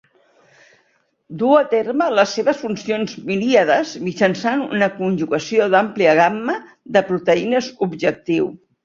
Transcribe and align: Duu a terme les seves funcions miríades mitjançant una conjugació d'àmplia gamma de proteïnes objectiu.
Duu 1.41 1.51
a 1.57 1.65
terme 1.73 2.07
les 2.19 2.31
seves 2.37 2.57
funcions 2.61 3.13
miríades 3.27 3.91
mitjançant 4.05 4.63
una 4.79 4.87
conjugació 4.95 5.69
d'àmplia 5.75 6.17
gamma 6.21 6.57
de 6.97 7.05
proteïnes 7.11 7.69
objectiu. 7.89 8.51